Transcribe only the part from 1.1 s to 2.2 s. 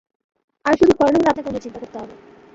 হলে আপনাকে অন্য চিন্তা করতে হবে।